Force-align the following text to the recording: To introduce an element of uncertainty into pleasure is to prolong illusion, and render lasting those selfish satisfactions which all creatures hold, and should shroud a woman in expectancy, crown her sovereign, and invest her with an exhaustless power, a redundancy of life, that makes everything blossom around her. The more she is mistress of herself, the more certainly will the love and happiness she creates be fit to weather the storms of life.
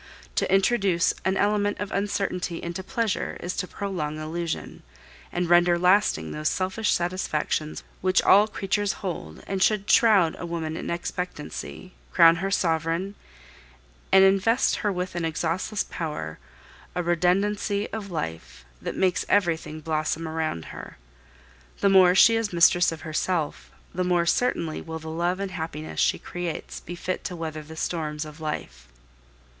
To 0.33 0.51
introduce 0.51 1.13
an 1.23 1.37
element 1.37 1.79
of 1.79 1.91
uncertainty 1.91 2.59
into 2.63 2.81
pleasure 2.81 3.37
is 3.39 3.55
to 3.57 3.67
prolong 3.67 4.17
illusion, 4.17 4.81
and 5.31 5.47
render 5.47 5.77
lasting 5.77 6.31
those 6.31 6.49
selfish 6.49 6.89
satisfactions 6.89 7.83
which 8.01 8.19
all 8.23 8.47
creatures 8.47 8.93
hold, 9.05 9.43
and 9.45 9.61
should 9.61 9.87
shroud 9.91 10.35
a 10.39 10.45
woman 10.47 10.75
in 10.75 10.89
expectancy, 10.89 11.93
crown 12.11 12.37
her 12.37 12.49
sovereign, 12.49 13.13
and 14.11 14.23
invest 14.23 14.77
her 14.77 14.91
with 14.91 15.13
an 15.13 15.23
exhaustless 15.23 15.83
power, 15.83 16.39
a 16.95 17.03
redundancy 17.03 17.87
of 17.93 18.09
life, 18.09 18.65
that 18.81 18.97
makes 18.97 19.23
everything 19.29 19.81
blossom 19.81 20.27
around 20.27 20.65
her. 20.73 20.97
The 21.79 21.89
more 21.89 22.15
she 22.15 22.35
is 22.35 22.51
mistress 22.51 22.91
of 22.91 23.01
herself, 23.01 23.69
the 23.93 24.03
more 24.03 24.25
certainly 24.25 24.81
will 24.81 24.97
the 24.97 25.09
love 25.11 25.39
and 25.39 25.51
happiness 25.51 25.99
she 25.99 26.17
creates 26.17 26.79
be 26.79 26.95
fit 26.95 27.23
to 27.25 27.35
weather 27.35 27.61
the 27.61 27.75
storms 27.77 28.25
of 28.25 28.41
life. 28.41 28.87